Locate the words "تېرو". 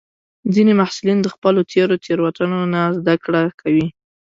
1.71-1.95